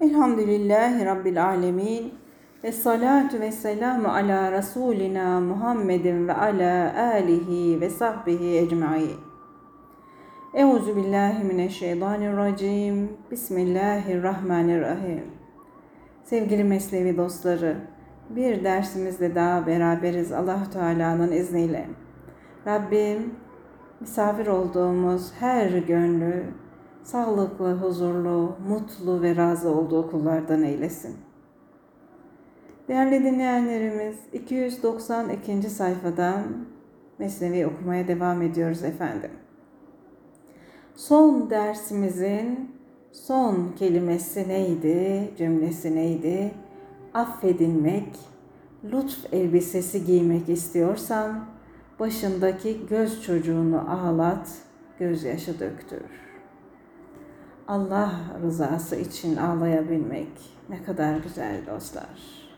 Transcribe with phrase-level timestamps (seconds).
[0.00, 2.14] Elhamdülillahi Rabbil alemin.
[2.64, 9.16] Ve salatu ve selamu ala Resulina Muhammedin ve ala alihi ve sahbihi ecmain.
[10.54, 13.08] Euzu billahi mineşşeytanirracim.
[13.30, 15.22] Bismillahirrahmanirrahim.
[16.24, 17.76] Sevgili Mesnevi dostları,
[18.30, 21.86] bir dersimizde daha beraberiz allah Teala'nın izniyle.
[22.66, 23.34] Rabbim
[24.00, 26.44] misafir olduğumuz her gönlü
[27.02, 31.16] sağlıklı, huzurlu, mutlu ve razı olduğu kullardan eylesin.
[32.88, 35.62] Değerli dinleyenlerimiz 292.
[35.70, 36.44] sayfadan
[37.18, 39.30] Mesnevi okumaya devam ediyoruz efendim.
[40.94, 42.70] Son dersimizin
[43.12, 46.54] son kelimesi neydi, cümlesi neydi?
[47.14, 48.18] Affedilmek,
[48.84, 51.44] lütf elbisesi giymek istiyorsan
[52.00, 54.48] başındaki göz çocuğunu ağlat,
[54.98, 56.29] gözyaşı döktür.
[57.70, 60.28] Allah rızası için ağlayabilmek
[60.68, 62.48] ne kadar güzel dostlar.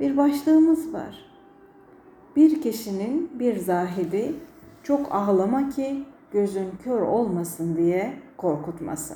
[0.00, 1.30] Bir başlığımız var.
[2.36, 4.34] Bir kişinin bir zahidi
[4.82, 9.14] çok ağlama ki gözün kör olmasın diye korkutması.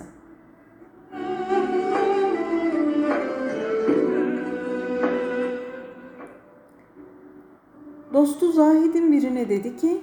[8.14, 10.00] Dostu Zahid'in birine dedi ki,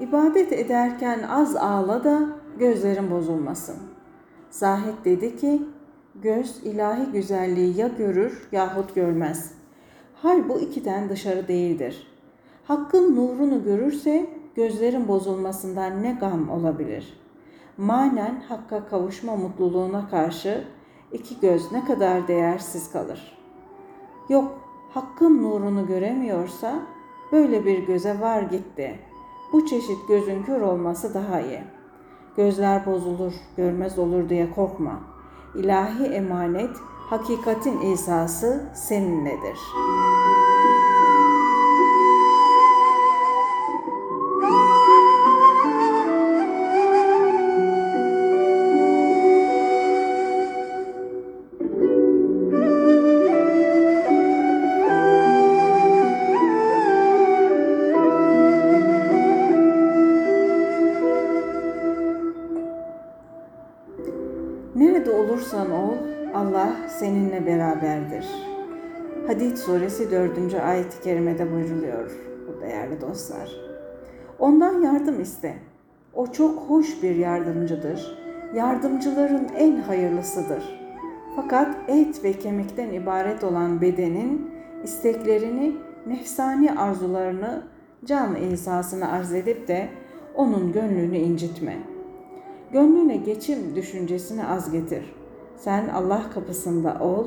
[0.00, 3.93] ibadet ederken az ağla da gözlerin bozulmasın.
[4.54, 5.62] Zahid dedi ki,
[6.14, 9.54] göz ilahi güzelliği ya görür yahut görmez.
[10.14, 12.06] Hal bu ikiden dışarı değildir.
[12.64, 17.20] Hakkın nurunu görürse gözlerin bozulmasından ne gam olabilir?
[17.76, 20.64] Manen hakka kavuşma mutluluğuna karşı
[21.12, 23.38] iki göz ne kadar değersiz kalır.
[24.28, 24.58] Yok,
[24.90, 26.74] hakkın nurunu göremiyorsa
[27.32, 28.98] böyle bir göze var gitti.
[29.52, 31.62] Bu çeşit gözün kör olması daha iyi.
[32.36, 35.00] Gözler bozulur, görmez olur diye korkma.
[35.54, 36.76] İlahi emanet,
[37.10, 40.13] hakikatin İsa'sı seninledir.''
[69.66, 70.54] Suresi 4.
[70.54, 72.10] ayet-i kerimede buyruluyor
[72.48, 73.50] bu değerli dostlar.
[74.38, 75.54] Ondan yardım iste.
[76.14, 78.18] O çok hoş bir yardımcıdır.
[78.54, 80.80] Yardımcıların en hayırlısıdır.
[81.36, 84.50] Fakat et ve kemikten ibaret olan bedenin
[84.84, 85.76] isteklerini,
[86.06, 87.62] nefsani arzularını
[88.04, 89.88] can insasına arz edip de
[90.34, 91.94] onun gönlünü incitme.''
[92.74, 95.14] Gönlüne geçim düşüncesini az getir.
[95.56, 97.26] Sen Allah kapısında ol,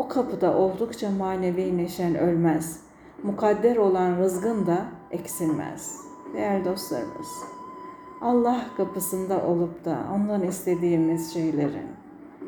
[0.00, 2.80] o kapıda oldukça manevi neşen ölmez.
[3.22, 6.00] Mukadder olan rızgın da eksilmez.
[6.34, 7.28] Değerli dostlarımız,
[8.20, 11.88] Allah kapısında olup da ondan istediğimiz şeylerin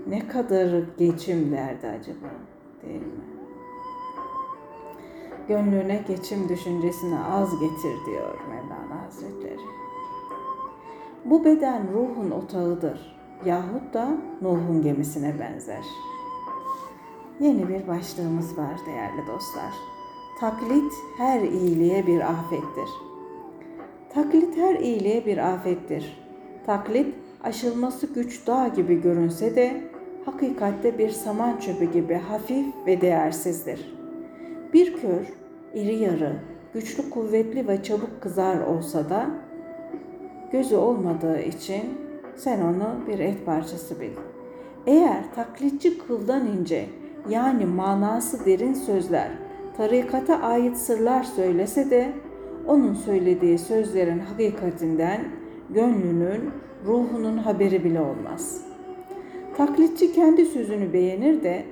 [0.07, 2.29] ne kadar geçim derdi acaba
[2.83, 3.25] değil mi?
[5.49, 9.67] Gönlüne geçim düşüncesini az getir diyor Mevlana Hazretleri.
[11.25, 14.09] Bu beden ruhun otağıdır yahut da
[14.43, 16.12] Nuh'un gemisine benzer.
[17.43, 19.73] Yeni bir başlığımız var değerli dostlar.
[20.41, 22.89] Taklit her iyiliğe bir afettir.
[24.15, 26.23] Taklit her iyiliğe bir afettir.
[26.67, 29.81] Taklit aşılması güç dağ gibi görünse de
[30.25, 33.95] hakikatte bir saman çöpü gibi hafif ve değersizdir.
[34.73, 35.27] Bir kör,
[35.75, 36.41] iri yarı,
[36.75, 39.31] güçlü kuvvetli ve çabuk kızar olsa da
[40.53, 41.83] gözü olmadığı için
[42.37, 44.13] sen onu bir et parçası bil.
[44.87, 49.29] Eğer taklitçi kıldan ince yani manası derin sözler,
[49.77, 52.13] tarikata ait sırlar söylese de
[52.67, 55.21] onun söylediği sözlerin hakikatinden
[55.71, 56.51] gönlünün,
[56.87, 58.65] ruhunun haberi bile olmaz.
[59.57, 61.65] Taklitçi kendi sözünü beğenir de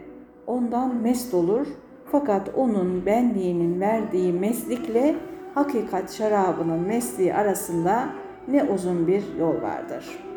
[0.47, 1.67] ondan mest olur
[2.12, 5.14] fakat onun benliğinin verdiği meslikle
[5.55, 8.08] hakikat şarabının mesliği arasında
[8.49, 10.30] ne uzun bir yol vardır.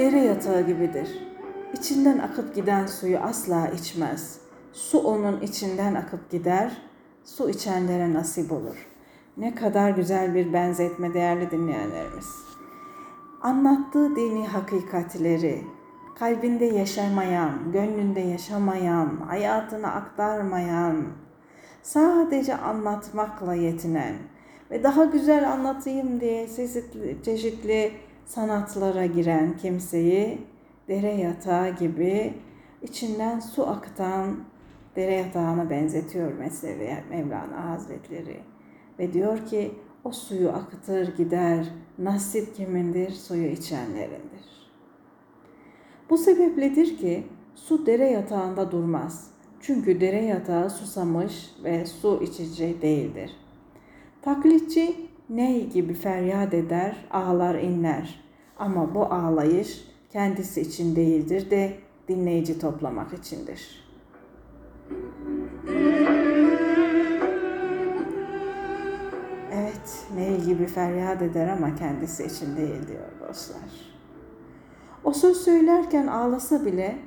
[0.00, 1.08] Dere yatağı gibidir.
[1.74, 4.38] İçinden akıp giden suyu asla içmez.
[4.72, 6.82] Su onun içinden akıp gider,
[7.24, 8.88] su içenlere nasip olur.
[9.36, 12.26] Ne kadar güzel bir benzetme değerli dinleyenlerimiz.
[13.42, 15.62] Anlattığı dini hakikatleri,
[16.18, 21.04] kalbinde yaşamayan, gönlünde yaşamayan, hayatını aktarmayan,
[21.82, 24.14] sadece anlatmakla yetinen
[24.70, 27.92] ve daha güzel anlatayım diye çeşitli, çeşitli
[28.30, 30.38] sanatlara giren kimseyi
[30.88, 32.34] dere yatağı gibi
[32.82, 34.36] içinden su akıtan
[34.96, 38.40] dere yatağına benzetiyor Mesnevi Mevlana Hazretleri.
[38.98, 39.72] Ve diyor ki
[40.04, 41.66] o suyu akıtır gider,
[41.98, 44.70] nasip kimindir, suyu içenlerindir.
[46.10, 49.30] Bu sebepledir ki su dere yatağında durmaz.
[49.60, 53.36] Çünkü dere yatağı susamış ve su içici değildir.
[54.22, 58.20] Taklitçi ney gibi feryat eder, ağlar inler.
[58.58, 61.72] Ama bu ağlayış kendisi için değildir de
[62.08, 63.90] dinleyici toplamak içindir.
[69.52, 73.90] Evet, ney gibi feryat eder ama kendisi için değil diyor dostlar.
[75.04, 76.98] O söz söylerken ağlasa bile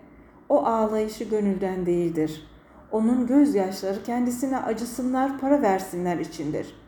[0.49, 2.47] o ağlayışı gönülden değildir.
[2.91, 6.82] Onun gözyaşları kendisine acısınlar, para versinler içindir.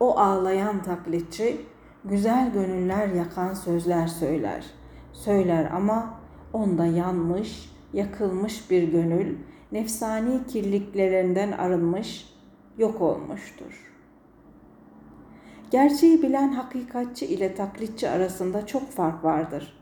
[0.00, 1.60] O ağlayan taklitçi
[2.04, 4.64] güzel gönüller yakan sözler söyler.
[5.12, 6.20] Söyler ama
[6.52, 9.36] onda yanmış, yakılmış bir gönül,
[9.72, 12.34] nefsani kirliklerinden arınmış,
[12.78, 13.92] yok olmuştur.
[15.70, 19.78] Gerçeği bilen hakikatçi ile taklitçi arasında çok fark vardır.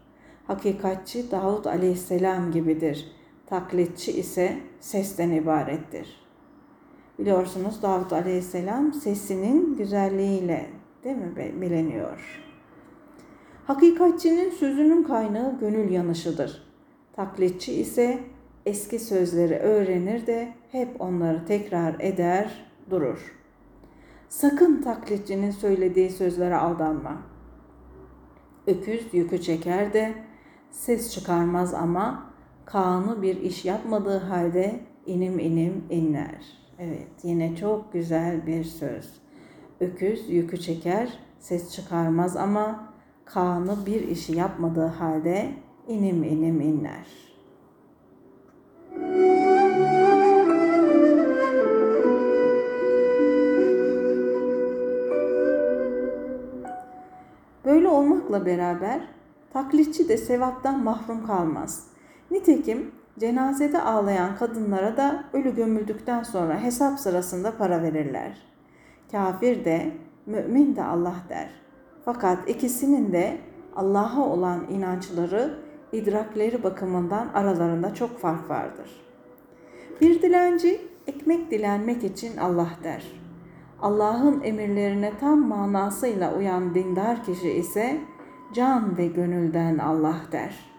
[0.46, 3.12] Hakikatçi Davud aleyhisselam gibidir.
[3.46, 6.25] Taklitçi ise sesten ibarettir.
[7.18, 10.66] Biliyorsunuz Davud aleyhisselam sesinin güzelliğiyle
[11.04, 12.42] değil mi bileniyor.
[13.66, 16.62] Hakikatçinin sözünün kaynağı gönül yanışıdır.
[17.12, 18.18] Taklitçi ise
[18.66, 23.36] eski sözleri öğrenir de hep onları tekrar eder, durur.
[24.28, 27.22] Sakın taklitçinin söylediği sözlere aldanma.
[28.66, 30.14] Öküz yükü çeker de
[30.70, 32.32] ses çıkarmaz ama
[32.64, 36.65] Kaan'ı bir iş yapmadığı halde inim inim inler.
[36.78, 39.12] Evet yine çok güzel bir söz.
[39.80, 42.92] Öküz yükü çeker, ses çıkarmaz ama
[43.24, 45.52] Kaan'ı bir işi yapmadığı halde
[45.88, 47.06] inim inim inler.
[57.64, 59.08] Böyle olmakla beraber
[59.52, 61.88] taklitçi de sevaptan mahrum kalmaz.
[62.30, 68.38] Nitekim cenazede ağlayan kadınlara da ölü gömüldükten sonra hesap sırasında para verirler.
[69.12, 69.92] Kafir de,
[70.26, 71.48] mümin de Allah der.
[72.04, 73.38] Fakat ikisinin de
[73.76, 75.58] Allah'a olan inançları,
[75.92, 78.90] idrakleri bakımından aralarında çok fark vardır.
[80.00, 83.02] Bir dilenci ekmek dilenmek için Allah der.
[83.82, 88.00] Allah'ın emirlerine tam manasıyla uyan dindar kişi ise
[88.54, 90.75] can ve gönülden Allah der.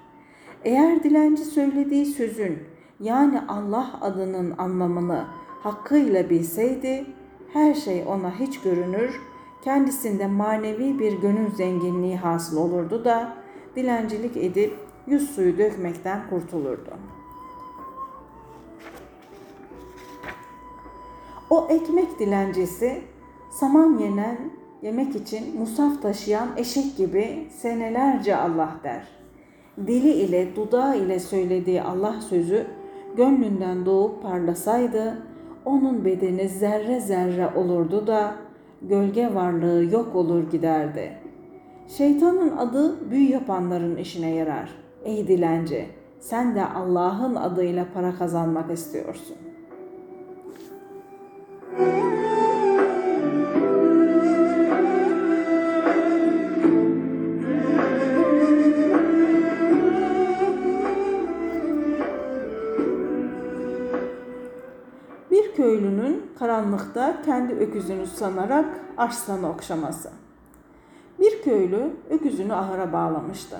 [0.67, 2.59] Eğer dilenci söylediği sözün
[2.99, 5.25] yani Allah adının anlamını
[5.63, 7.05] hakkıyla bilseydi
[7.53, 9.21] her şey ona hiç görünür,
[9.61, 13.33] kendisinde manevi bir gönül zenginliği hasıl olurdu da
[13.75, 16.93] dilencilik edip yüz suyu dökmekten kurtulurdu.
[21.49, 23.01] O ekmek dilencisi
[23.51, 24.37] saman yenen
[24.81, 29.16] yemek için musaf taşıyan eşek gibi senelerce Allah der.
[29.77, 32.67] Dili ile dudağı ile söylediği Allah sözü
[33.17, 35.17] gönlünden doğup parlasaydı
[35.65, 38.35] onun bedeni zerre zerre olurdu da
[38.81, 41.17] gölge varlığı yok olur giderdi.
[41.87, 44.69] Şeytanın adı büyü yapanların işine yarar.
[45.03, 45.85] Ey dilenci,
[46.19, 49.37] sen de Allah'ın adıyla para kazanmak istiyorsun.
[65.77, 68.65] Köylünün karanlıkta kendi öküzünü sanarak
[68.97, 70.09] arslanı okşaması.
[71.19, 73.57] Bir köylü öküzünü ahıra bağlamıştı.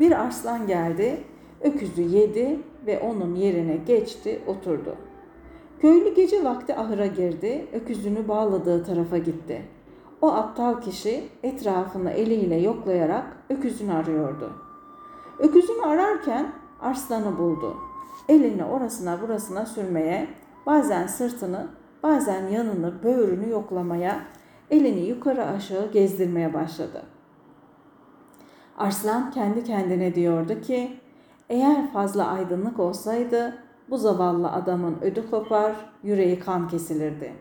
[0.00, 1.24] Bir arslan geldi,
[1.60, 4.96] öküzü yedi ve onun yerine geçti, oturdu.
[5.80, 9.62] Köylü gece vakti ahıra girdi, öküzünü bağladığı tarafa gitti.
[10.20, 14.52] O aptal kişi etrafını eliyle yoklayarak öküzünü arıyordu.
[15.38, 17.76] Öküzünü ararken arslanı buldu.
[18.28, 20.28] Elini orasına burasına sürmeye,
[20.66, 21.66] bazen sırtını,
[22.02, 24.20] bazen yanını, böğrünü yoklamaya,
[24.70, 27.02] elini yukarı aşağı gezdirmeye başladı.
[28.78, 31.00] Arslan kendi kendine diyordu ki,
[31.48, 33.58] eğer fazla aydınlık olsaydı
[33.90, 37.32] bu zavallı adamın ödü kopar, yüreği kan kesilirdi.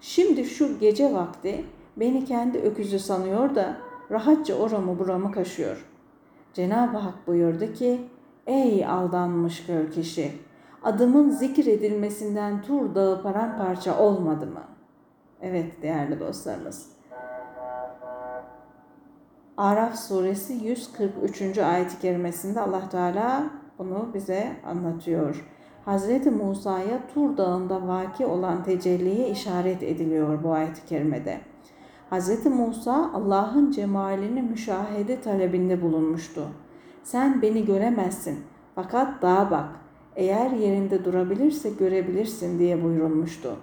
[0.00, 1.64] Şimdi şu gece vakti
[1.96, 3.76] beni kendi öküzü sanıyor da
[4.10, 5.86] rahatça oramı buramı kaşıyor.
[6.54, 8.00] Cenab-ı Hak buyurdu ki,
[8.46, 10.32] ey aldanmış kör kişi,
[10.82, 14.62] adımın zikredilmesinden Tur Dağı paramparça olmadı mı?
[15.40, 16.88] Evet değerli dostlarımız.
[19.56, 21.58] Araf suresi 143.
[21.58, 23.44] ayet-i kerimesinde Allah Teala
[23.78, 25.46] bunu bize anlatıyor.
[25.84, 31.40] Hazreti Musa'ya Tur Dağı'nda vaki olan tecelliye işaret ediliyor bu ayet-i kerimede.
[32.10, 36.46] Hazreti Musa Allah'ın cemalini müşahede talebinde bulunmuştu.
[37.02, 38.44] Sen beni göremezsin
[38.74, 39.79] fakat dağa bak.
[40.16, 43.56] Eğer yerinde durabilirse görebilirsin diye buyurulmuştu.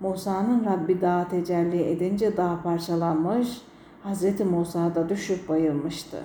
[0.00, 3.62] Musa'nın Rabbi dağa tecelli edince dağ parçalanmış,
[4.02, 6.18] Hazreti Musa da düşüp bayılmıştı.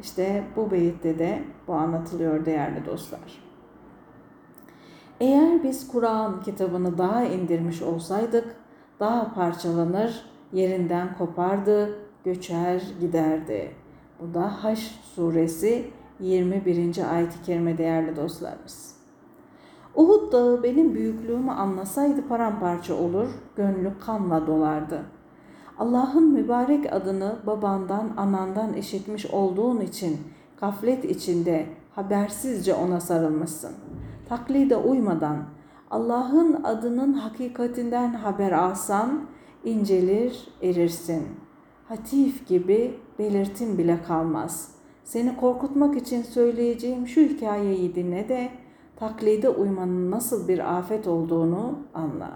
[0.00, 3.42] İşte bu beyitte de bu anlatılıyor değerli dostlar.
[5.20, 8.56] Eğer biz Kur'an kitabını daha indirmiş olsaydık,
[9.00, 13.72] daha parçalanır, yerinden kopardı, göçer giderdi.
[14.20, 17.12] Bu da Haş suresi 21.
[17.14, 18.97] ayet-i kerime değerli dostlarımız.
[19.94, 25.02] Uhud dağı benim büyüklüğümü anlasaydı paramparça olur, gönlü kanla dolardı.
[25.78, 30.18] Allah'ın mübarek adını babandan, anandan işitmiş olduğun için
[30.60, 33.72] gaflet içinde habersizce ona sarılmışsın.
[34.28, 35.36] Taklide uymadan
[35.90, 39.20] Allah'ın adının hakikatinden haber alsan
[39.64, 41.22] incelir, erirsin.
[41.88, 44.70] Hatif gibi belirtin bile kalmaz.
[45.04, 48.50] Seni korkutmak için söyleyeceğim şu hikayeyi dinle de
[48.98, 52.30] taklide uymanın nasıl bir afet olduğunu anla.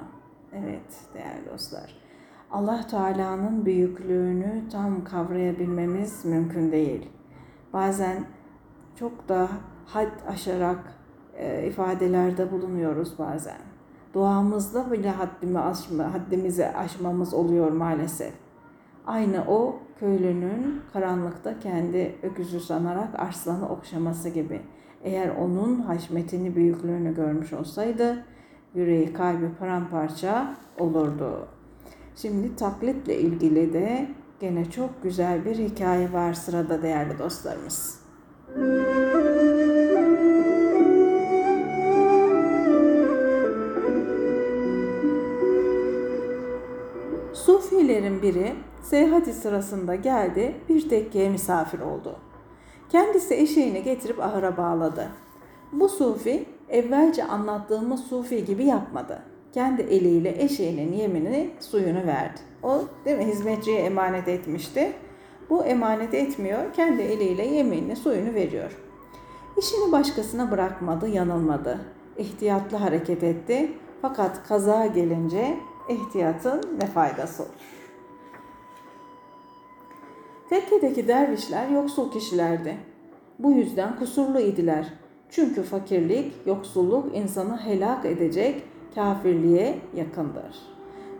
[0.52, 2.02] Evet değerli dostlar.
[2.50, 7.08] Allah Teala'nın büyüklüğünü tam kavrayabilmemiz mümkün değil.
[7.72, 8.24] Bazen
[8.98, 9.48] çok da
[9.86, 10.78] had aşarak
[11.36, 13.58] e, ifadelerde bulunuyoruz bazen.
[14.14, 18.32] Duamızda bile haddimi aşma, haddimizi aşmamız oluyor maalesef.
[19.06, 24.62] Aynı o köylünün karanlıkta kendi öküzü sanarak arslanı okşaması gibi.
[25.04, 28.24] Eğer onun haşmetini, büyüklüğünü görmüş olsaydı
[28.74, 31.48] yüreği, kalbi paramparça olurdu.
[32.16, 34.08] Şimdi taklitle ilgili de
[34.40, 38.02] gene çok güzel bir hikaye var sırada değerli dostlarımız.
[47.32, 52.16] Sufilerin biri seyahati sırasında geldi bir tekkeye misafir oldu.
[52.92, 55.08] Kendisi eşeğini getirip ahıra bağladı.
[55.72, 59.22] Bu sufi evvelce anlattığımız sufi gibi yapmadı.
[59.54, 62.40] Kendi eliyle eşeğinin yemini suyunu verdi.
[62.62, 64.92] O değil mi hizmetçiye emanet etmişti.
[65.50, 66.72] Bu emanet etmiyor.
[66.72, 68.78] Kendi eliyle yemeğini suyunu veriyor.
[69.58, 71.80] İşini başkasına bırakmadı, yanılmadı.
[72.18, 73.72] İhtiyatlı hareket etti.
[74.02, 75.56] Fakat kaza gelince
[75.88, 77.52] ihtiyatın ne faydası olur?
[80.52, 82.76] Tekkedeki dervişler yoksul kişilerdi.
[83.38, 84.86] Bu yüzden kusurlu idiler.
[85.30, 88.62] Çünkü fakirlik, yoksulluk insanı helak edecek,
[88.94, 90.56] kafirliğe yakındır.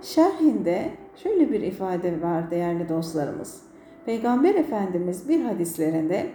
[0.02, 3.62] Şerhinde şöyle bir ifade var değerli dostlarımız.
[4.06, 6.26] Peygamber Efendimiz bir hadislerinde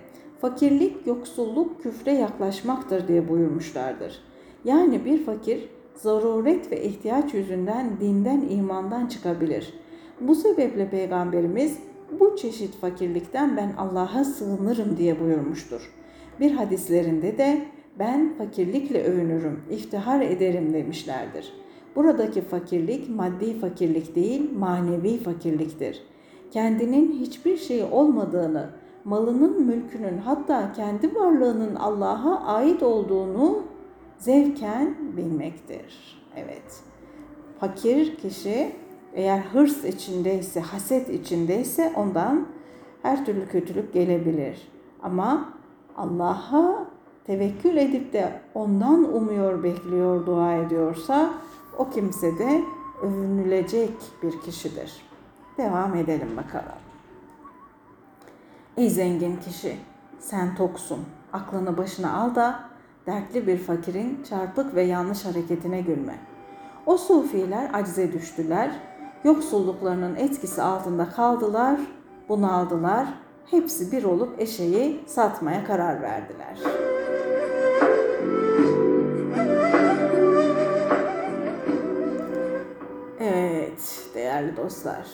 [0.41, 4.21] fakirlik, yoksulluk küfre yaklaşmaktır diye buyurmuşlardır.
[4.65, 9.73] Yani bir fakir zaruret ve ihtiyaç yüzünden dinden imandan çıkabilir.
[10.21, 11.79] Bu sebeple Peygamberimiz
[12.19, 15.93] bu çeşit fakirlikten ben Allah'a sığınırım diye buyurmuştur.
[16.39, 17.61] Bir hadislerinde de
[17.99, 21.53] ben fakirlikle övünürüm, iftihar ederim demişlerdir.
[21.95, 26.03] Buradaki fakirlik maddi fakirlik değil, manevi fakirliktir.
[26.51, 28.69] Kendinin hiçbir şey olmadığını,
[29.03, 33.63] malının, mülkünün hatta kendi varlığının Allah'a ait olduğunu
[34.17, 36.21] zevken bilmektir.
[36.35, 36.83] Evet.
[37.59, 38.71] Fakir kişi
[39.17, 42.47] eğer hırs içindeyse, haset içindeyse ondan
[43.01, 44.71] her türlü kötülük gelebilir.
[45.03, 45.53] Ama
[45.97, 46.85] Allah'a
[47.25, 51.33] tevekkül edip de ondan umuyor, bekliyor, dua ediyorsa
[51.77, 52.63] o kimse de
[53.01, 53.93] övünülecek
[54.23, 55.01] bir kişidir.
[55.57, 56.79] Devam edelim bakalım.
[58.77, 59.75] Ey zengin kişi,
[60.19, 60.99] sen toksun.
[61.33, 62.59] Aklını başına al da
[63.07, 66.19] dertli bir fakirin çarpık ve yanlış hareketine gülme.
[66.85, 68.71] O sufiler acize düştüler,
[69.27, 71.79] yoksulluklarının etkisi altında kaldılar,
[72.29, 73.07] bunaldılar,
[73.45, 76.57] hepsi bir olup eşeği satmaya karar verdiler.
[83.19, 85.07] Evet değerli dostlar.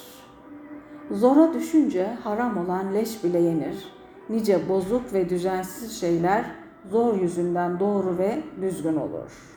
[1.12, 3.94] Zora düşünce haram olan leş bile yenir.
[4.30, 6.46] Nice bozuk ve düzensiz şeyler
[6.92, 9.53] zor yüzünden doğru ve düzgün olur.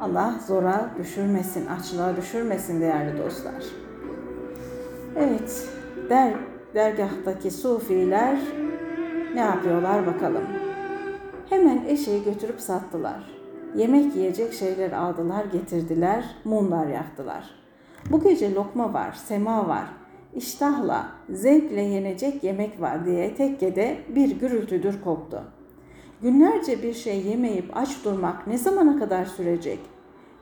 [0.00, 3.64] Allah zora düşürmesin, açlığa düşürmesin değerli dostlar.
[5.16, 5.68] Evet,
[6.10, 6.34] der,
[6.74, 8.38] dergahtaki sufiler
[9.34, 10.44] ne yapıyorlar bakalım.
[11.48, 13.30] Hemen eşeği götürüp sattılar.
[13.74, 17.50] Yemek yiyecek şeyler aldılar, getirdiler, mumlar yaktılar.
[18.10, 19.84] Bu gece lokma var, sema var.
[20.34, 25.42] iştahla, zevkle yenecek yemek var diye tekkede bir gürültüdür koptu.
[26.22, 29.80] Günlerce bir şey yemeyip aç durmak ne zamana kadar sürecek?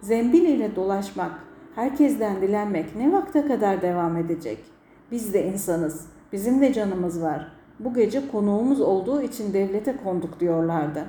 [0.00, 1.30] Zembil ile dolaşmak,
[1.74, 4.58] herkesten dilenmek ne vakte kadar devam edecek?
[5.10, 7.52] Biz de insanız, bizim de canımız var.
[7.80, 11.06] Bu gece konuğumuz olduğu için devlete konduk diyorlardı.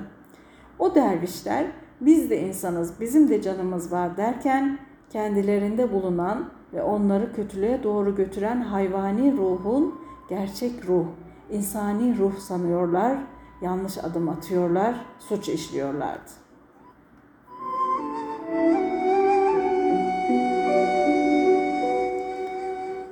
[0.78, 1.66] O dervişler
[2.00, 4.78] biz de insanız, bizim de canımız var derken
[5.10, 9.94] kendilerinde bulunan ve onları kötülüğe doğru götüren hayvani ruhun
[10.28, 11.06] gerçek ruh,
[11.50, 13.18] insani ruh sanıyorlar,
[13.60, 16.30] yanlış adım atıyorlar, suç işliyorlardı.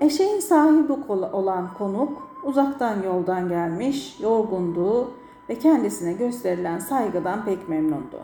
[0.00, 0.92] Eşeğin sahibi
[1.32, 5.10] olan konuk uzaktan yoldan gelmiş, yorgundu
[5.48, 8.20] ve kendisine gösterilen saygıdan pek memnundu.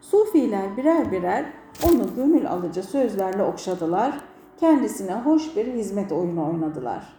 [0.00, 1.52] Sufiler birer birer
[1.84, 4.20] onu gönül alıcı sözlerle okşadılar,
[4.60, 7.16] kendisine hoş bir hizmet oyunu oynadılar.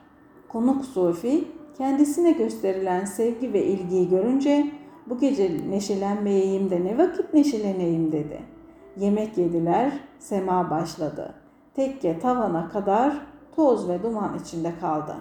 [0.47, 1.47] Konuk Sufi
[1.77, 4.71] kendisine gösterilen sevgi ve ilgiyi görünce
[5.07, 8.41] bu gece neşelenmeyeyim de ne vakit neşeleneyim dedi.
[8.97, 11.33] Yemek yediler, sema başladı.
[11.73, 13.13] Tekke tavana kadar
[13.55, 15.15] toz ve duman içinde kaldı.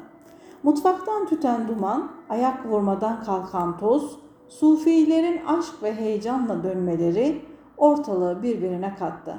[0.63, 4.19] Mutfaktan tüten duman, ayak vurmadan kalkan toz,
[4.49, 7.43] sufilerin aşk ve heyecanla dönmeleri
[7.77, 9.37] ortalığı birbirine kattı.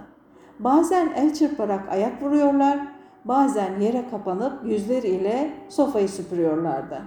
[0.60, 2.80] Bazen el çırparak ayak vuruyorlar,
[3.26, 7.02] bazen yere kapanıp yüzleriyle sofayı süpürüyorlardı.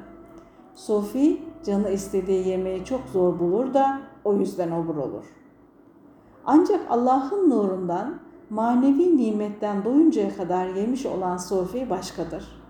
[0.74, 5.24] Sofi canı istediği yemeği çok zor bulur da o yüzden obur olur.
[6.46, 8.20] Ancak Allah'ın nurundan,
[8.50, 12.62] manevi nimetten doyuncaya kadar yemiş olan Sofi başkadır.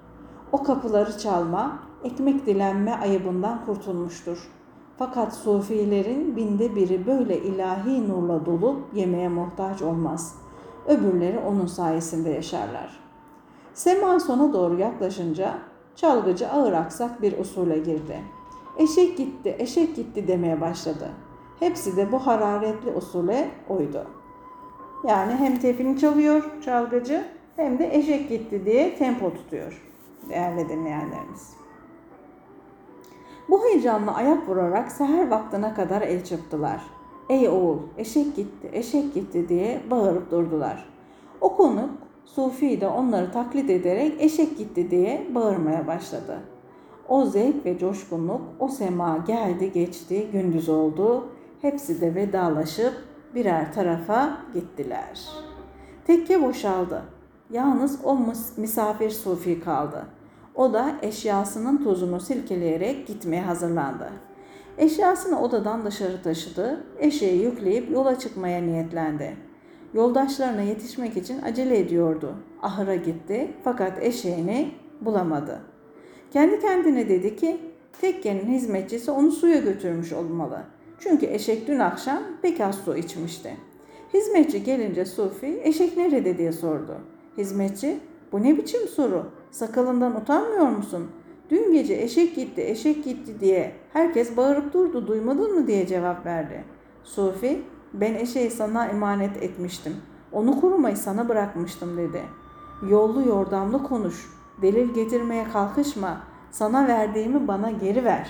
[0.52, 4.50] O kapıları çalma, ekmek dilenme ayıbından kurtulmuştur.
[4.98, 10.34] Fakat Sofilerin binde biri böyle ilahi nurla dolu yemeğe muhtaç olmaz.
[10.86, 13.00] Öbürleri onun sayesinde yaşarlar.
[13.74, 15.54] Sema sona doğru yaklaşınca
[15.96, 18.20] çalgıcı ağır aksak bir usule girdi.
[18.78, 21.10] Eşek gitti, eşek gitti demeye başladı.
[21.60, 24.06] Hepsi de bu hararetli usule uydu.
[25.08, 27.24] Yani hem tefini çalıyor çalgıcı
[27.56, 29.82] hem de eşek gitti diye tempo tutuyor
[30.28, 31.56] değerli dinleyenlerimiz.
[33.48, 36.82] Bu heyecanla ayak vurarak seher vaktine kadar el çırptılar.
[37.28, 40.88] Ey oğul eşek gitti, eşek gitti diye bağırıp durdular.
[41.40, 41.90] O konuk
[42.24, 46.38] Sufi de onları taklit ederek eşek gitti diye bağırmaya başladı.
[47.08, 51.28] O zevk ve coşkunluk o sema geldi geçti gündüz oldu.
[51.62, 52.92] Hepsi de vedalaşıp
[53.34, 55.20] birer tarafa gittiler.
[56.06, 57.02] Tekke boşaldı.
[57.50, 58.18] Yalnız o
[58.56, 60.06] misafir Sufi kaldı.
[60.54, 64.10] O da eşyasının tozunu silkeleyerek gitmeye hazırlandı.
[64.78, 69.36] Eşyasını odadan dışarı taşıdı, eşeği yükleyip yola çıkmaya niyetlendi.
[69.94, 72.34] Yoldaşlarına yetişmek için acele ediyordu.
[72.62, 75.60] Ahıra gitti fakat eşeğini bulamadı.
[76.30, 77.60] Kendi kendine dedi ki
[78.00, 80.62] tekkenin hizmetçisi onu suya götürmüş olmalı.
[80.98, 83.56] Çünkü eşek dün akşam pek az su içmişti.
[84.14, 86.96] Hizmetçi gelince Sufi eşek nerede diye sordu.
[87.38, 87.98] Hizmetçi
[88.32, 89.30] bu ne biçim soru?
[89.50, 91.10] Sakalından utanmıyor musun?
[91.50, 96.64] Dün gece eşek gitti, eşek gitti diye herkes bağırıp durdu, duymadın mı diye cevap verdi.
[97.04, 97.62] Sufi,
[97.94, 99.96] ben eşeği sana emanet etmiştim.
[100.32, 102.22] Onu korumayı sana bırakmıştım dedi.
[102.88, 104.30] Yollu yordamlı konuş.
[104.62, 106.20] Delil getirmeye kalkışma.
[106.50, 108.28] Sana verdiğimi bana geri ver.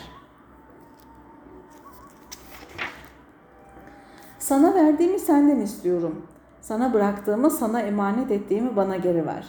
[4.39, 6.23] Sana verdiğimi senden istiyorum.
[6.61, 9.49] Sana bıraktığımı, sana emanet ettiğimi bana geri ver.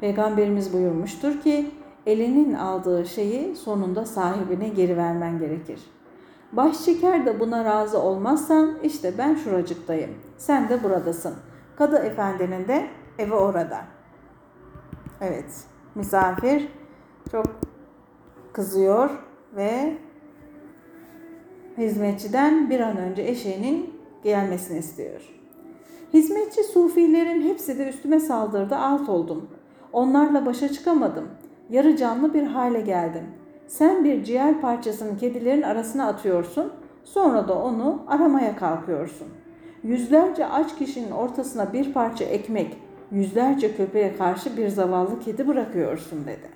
[0.00, 1.70] Peygamberimiz buyurmuştur ki,
[2.06, 5.80] elinin aldığı şeyi sonunda sahibine geri vermen gerekir.
[6.52, 10.10] Baş çeker de buna razı olmazsan işte ben şuracıktayım.
[10.36, 11.34] Sen de buradasın.
[11.76, 12.86] Kadı efendinin de
[13.18, 13.80] evi orada.
[15.20, 16.68] Evet, misafir
[17.32, 17.46] çok
[18.52, 19.10] kızıyor
[19.56, 19.96] ve
[21.78, 25.20] hizmetçiden bir an önce eşeğinin gelmesini istiyor.
[26.14, 29.50] Hizmetçi sufilerin hepsi de üstüme saldırdı, alt oldum.
[29.92, 31.28] Onlarla başa çıkamadım.
[31.70, 33.26] Yarı canlı bir hale geldim.
[33.70, 36.72] Sen bir ciğer parçasını kedilerin arasına atıyorsun,
[37.04, 39.28] sonra da onu aramaya kalkıyorsun.
[39.82, 42.76] Yüzlerce aç kişinin ortasına bir parça ekmek,
[43.10, 46.50] yüzlerce köpeğe karşı bir zavallı kedi bırakıyorsun dedi.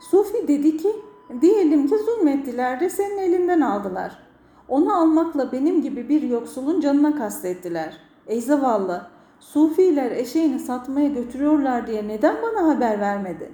[0.00, 0.92] Sufi dedi ki,
[1.40, 4.23] diyelim ki zulmettiler de senin elinden aldılar.
[4.68, 7.96] Onu almakla benim gibi bir yoksulun canına kastettiler.
[8.26, 9.06] Ey zavallı,
[9.40, 13.52] Sufiler eşeğini satmaya götürüyorlar diye neden bana haber vermedin?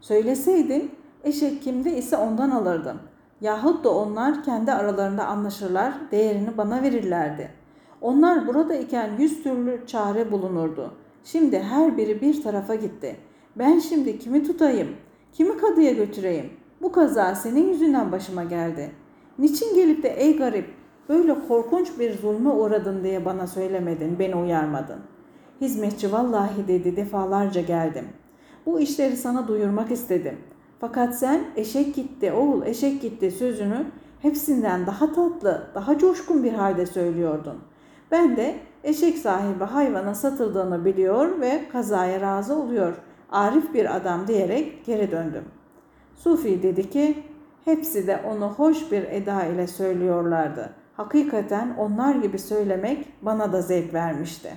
[0.00, 0.90] Söyleseydin
[1.24, 2.98] eşek kimde ise ondan alırdım.
[3.40, 7.50] Yahut da onlar kendi aralarında anlaşırlar, değerini bana verirlerdi.
[8.00, 10.90] Onlar burada iken yüz türlü çare bulunurdu.
[11.24, 13.16] Şimdi her biri bir tarafa gitti.
[13.56, 14.88] Ben şimdi kimi tutayım,
[15.32, 16.50] kimi kadıya götüreyim?
[16.82, 18.90] Bu kaza senin yüzünden başıma geldi.
[19.38, 20.66] Niçin gelip de ey garip
[21.08, 24.98] böyle korkunç bir zulme uğradın diye bana söylemedin, beni uyarmadın.
[25.60, 28.04] Hizmetçi vallahi dedi defalarca geldim.
[28.66, 30.38] Bu işleri sana duyurmak istedim.
[30.80, 33.86] Fakat sen eşek gitti oğul eşek gitti sözünü
[34.22, 37.58] hepsinden daha tatlı, daha coşkun bir halde söylüyordun.
[38.10, 42.94] Ben de eşek sahibi hayvana satıldığını biliyor ve kazaya razı oluyor.
[43.30, 45.44] Arif bir adam diyerek geri döndüm.
[46.16, 47.22] Sufi dedi ki
[47.64, 50.74] hepsi de onu hoş bir eda ile söylüyorlardı.
[50.96, 54.52] Hakikaten onlar gibi söylemek bana da zevk vermişti.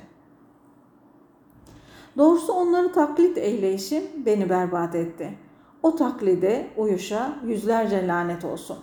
[2.17, 5.37] Doğrusu onları taklit eyleyişim beni berbat etti.
[5.83, 8.77] O taklide uyuşa yüzlerce lanet olsun.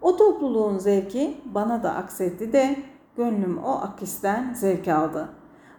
[0.00, 2.76] O topluluğun zevki bana da aksetti de
[3.16, 5.28] gönlüm o akisten zevk aldı.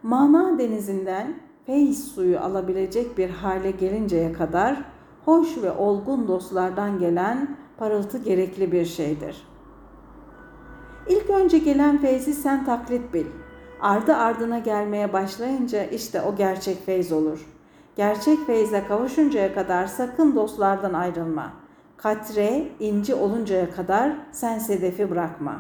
[0.04, 4.86] Mana denizinden feyiz suyu alabilecek bir hale gelinceye kadar
[5.26, 9.48] hoş ve olgun dostlardan gelen parıltı gerekli bir şeydir.
[11.08, 13.26] İlk önce gelen feyzi sen taklit bil.
[13.82, 17.46] Ardı ardına gelmeye başlayınca işte o gerçek feyz olur.
[17.96, 21.54] Gerçek feyze kavuşuncaya kadar sakın dostlardan ayrılma.
[21.98, 25.60] Katre, inci oluncaya kadar sen sedefi bırakma.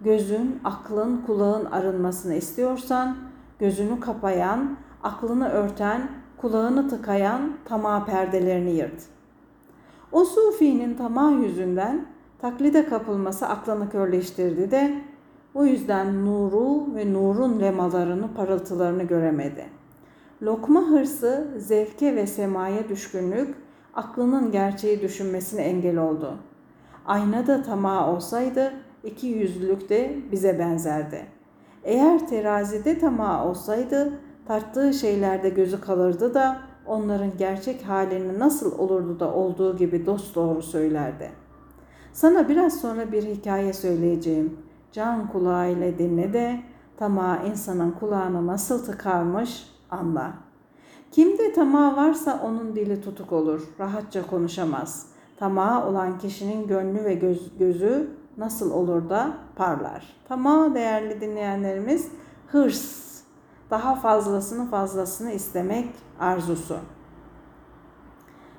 [0.00, 3.16] Gözün, aklın, kulağın arınmasını istiyorsan,
[3.58, 9.13] gözünü kapayan, aklını örten, kulağını tıkayan tamah perdelerini yırt.
[10.14, 12.06] O sufinin tamah yüzünden
[12.38, 15.00] taklide kapılması aklını körleştirdi de
[15.54, 19.66] o yüzden nuru ve nurun lemalarını, parıltılarını göremedi.
[20.42, 23.54] Lokma hırsı, zevke ve semaya düşkünlük,
[23.94, 26.38] aklının gerçeği düşünmesine engel oldu.
[27.06, 28.72] Aynada tamah olsaydı
[29.04, 31.26] iki yüzlülük de bize benzerdi.
[31.84, 34.12] Eğer terazide tamah olsaydı
[34.46, 40.62] tarttığı şeylerde gözü kalırdı da onların gerçek halini nasıl olurdu da olduğu gibi dost doğru
[40.62, 41.30] söylerdi.
[42.12, 44.56] Sana biraz sonra bir hikaye söyleyeceğim.
[44.92, 46.60] Can kulağıyla dinle de
[46.96, 50.32] tamah insanın kulağını nasıl tıkarmış anla.
[51.10, 55.06] Kimde tamah varsa onun dili tutuk olur, rahatça konuşamaz.
[55.36, 60.16] Tamah olan kişinin gönlü ve göz, gözü nasıl olur da parlar.
[60.28, 62.08] Tamah değerli dinleyenlerimiz
[62.46, 63.03] hırs,
[63.70, 65.88] daha fazlasını fazlasını istemek
[66.20, 66.76] arzusu.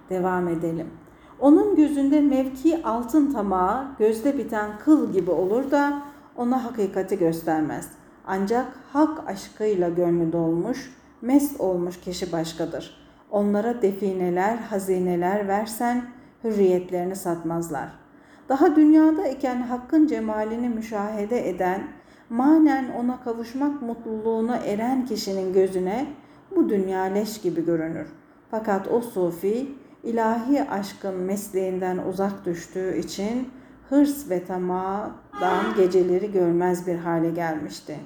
[0.09, 0.89] Devam edelim.
[1.39, 6.01] Onun gözünde mevki altın tamağı gözde biten kıl gibi olur da
[6.37, 7.91] ona hakikati göstermez.
[8.27, 12.97] Ancak hak aşkıyla gönlü dolmuş, mest olmuş kişi başkadır.
[13.31, 16.05] Onlara defineler, hazineler versen
[16.43, 17.89] hürriyetlerini satmazlar.
[18.49, 21.87] Daha dünyada iken hakkın cemalini müşahede eden,
[22.29, 26.05] manen ona kavuşmak mutluluğuna eren kişinin gözüne
[26.55, 28.07] bu dünya leş gibi görünür.
[28.51, 29.71] Fakat o sufi
[30.03, 33.49] ilahi aşkın mesleğinden uzak düştüğü için
[33.89, 37.97] hırs ve tamadan geceleri görmez bir hale gelmişti.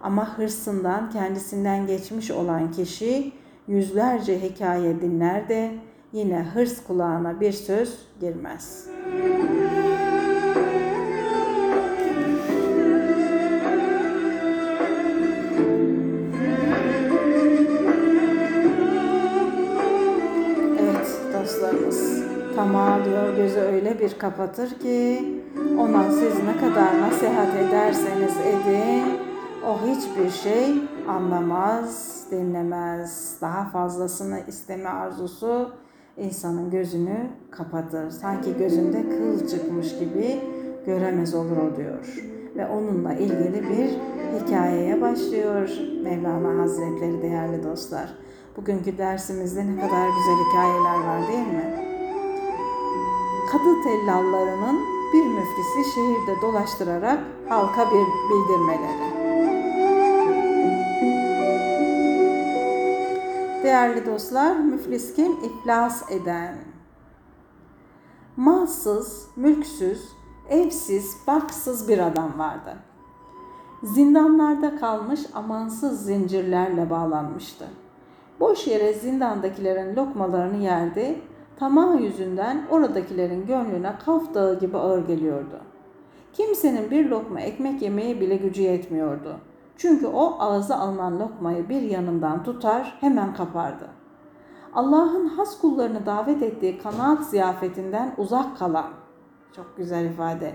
[0.00, 3.32] Ama hırsından kendisinden geçmiş olan kişi
[3.68, 5.72] yüzlerce hikaye dinler de
[6.12, 8.88] yine hırs kulağına bir söz girmez.
[22.60, 25.24] Tamah diyor gözü öyle bir kapatır ki
[25.78, 29.04] ona siz ne kadar nasihat ederseniz edin
[29.66, 30.74] o hiçbir şey
[31.08, 33.36] anlamaz, dinlemez.
[33.40, 35.70] Daha fazlasını isteme arzusu
[36.16, 38.10] insanın gözünü kapatır.
[38.10, 40.40] Sanki gözünde kıl çıkmış gibi
[40.86, 42.14] göremez olur o diyor.
[42.56, 43.90] Ve onunla ilgili bir
[44.40, 45.70] hikayeye başlıyor
[46.02, 48.14] Mevlana Hazretleri değerli dostlar.
[48.56, 51.89] Bugünkü dersimizde ne kadar güzel hikayeler var değil mi?
[53.46, 54.80] Kadı tellallarının
[55.12, 59.20] bir müftisi şehirde dolaştırarak halka bir bildirmeleri.
[63.62, 65.32] Değerli dostlar, müflis kim?
[65.32, 66.58] İflas eden.
[68.36, 70.08] Malsız, mülksüz,
[70.48, 72.76] evsiz, baksız bir adam vardı.
[73.82, 77.66] Zindanlarda kalmış amansız zincirlerle bağlanmıştı.
[78.40, 81.20] Boş yere zindandakilerin lokmalarını yerdi,
[81.60, 85.60] tamah yüzünden oradakilerin gönlüne kaf dağı gibi ağır geliyordu.
[86.32, 89.36] Kimsenin bir lokma ekmek yemeye bile gücü yetmiyordu.
[89.76, 93.88] Çünkü o ağza alınan lokmayı bir yanından tutar, hemen kapardı.
[94.74, 98.90] Allah'ın has kullarını davet ettiği kanaat ziyafetinden uzak kalan,
[99.56, 100.54] Çok güzel ifade.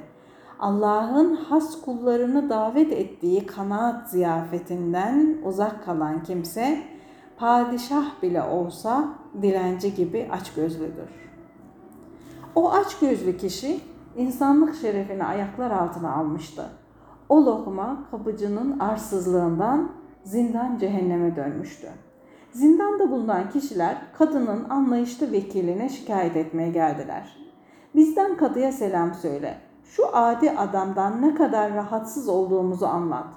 [0.60, 6.95] Allah'ın has kullarını davet ettiği kanaat ziyafetinden uzak kalan kimse
[7.38, 9.08] padişah bile olsa
[9.42, 11.10] dilenci gibi açgözlüdür.
[12.56, 13.80] O açgözlü kişi
[14.16, 16.66] insanlık şerefini ayaklar altına almıştı.
[17.30, 19.92] O lokma kapıcının arsızlığından
[20.24, 21.88] zindan cehenneme dönmüştü.
[22.52, 27.38] Zindanda bulunan kişiler kadının anlayışlı vekiline şikayet etmeye geldiler.
[27.96, 29.58] Bizden kadıya selam söyle.
[29.84, 33.28] Şu adi adamdan ne kadar rahatsız olduğumuzu anlat.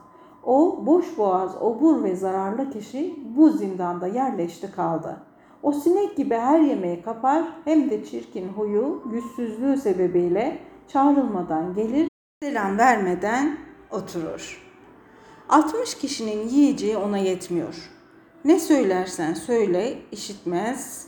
[0.48, 5.16] O boş boğaz, obur ve zararlı kişi bu zindanda yerleşti kaldı.
[5.62, 10.58] O sinek gibi her yemeği kapar hem de çirkin huyu, yüzsüzlüğü sebebiyle
[10.92, 12.08] çağrılmadan gelir,
[12.42, 13.58] selam vermeden
[13.90, 14.62] oturur.
[15.48, 17.90] 60 kişinin yiyeceği ona yetmiyor.
[18.44, 21.06] Ne söylersen söyle işitmez,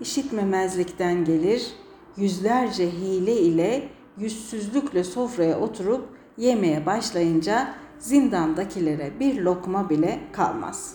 [0.00, 1.72] işitmemezlikten gelir,
[2.16, 10.94] yüzlerce hile ile yüzsüzlükle sofraya oturup yemeye başlayınca zindandakilere bir lokma bile kalmaz.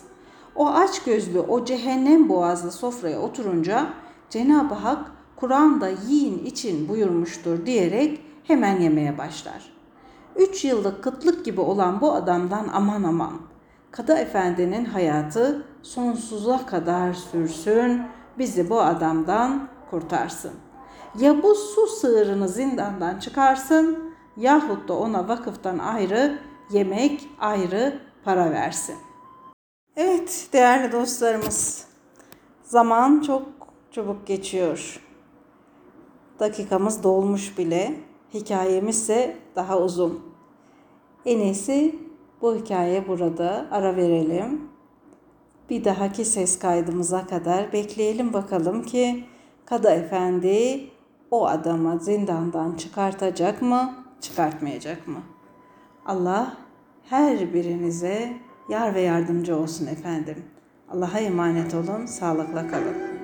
[0.54, 3.86] O aç gözlü, o cehennem boğazlı sofraya oturunca
[4.30, 9.72] Cenab-ı Hak Kur'an'da yiyin için buyurmuştur diyerek hemen yemeye başlar.
[10.36, 13.32] Üç yıllık kıtlık gibi olan bu adamdan aman aman.
[13.90, 18.02] Kadı Efendi'nin hayatı sonsuza kadar sürsün,
[18.38, 20.52] bizi bu adamdan kurtarsın.
[21.18, 23.98] Ya bu su sığırını zindandan çıkarsın
[24.36, 26.38] yahut da ona vakıftan ayrı
[26.70, 28.96] yemek, ayrı para versin.
[29.96, 31.86] Evet değerli dostlarımız,
[32.62, 33.42] zaman çok
[33.90, 35.00] çabuk geçiyor.
[36.40, 37.94] Dakikamız dolmuş bile,
[38.34, 40.22] hikayemiz ise daha uzun.
[41.26, 41.98] En iyisi
[42.42, 44.68] bu hikaye burada ara verelim.
[45.70, 49.24] Bir dahaki ses kaydımıza kadar bekleyelim bakalım ki
[49.66, 50.90] Kadı Efendi
[51.30, 55.18] o adamı zindandan çıkartacak mı, çıkartmayacak mı?
[56.08, 56.56] Allah
[57.04, 58.32] her birinize
[58.68, 60.44] yar ve yardımcı olsun efendim.
[60.90, 63.17] Allah'a emanet olun, sağlıkla kalın.